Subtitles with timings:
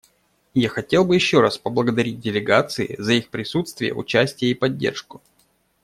[0.55, 5.21] Я хотел бы еще раз поблагодарить делегации за их присутствие, участие и поддержку.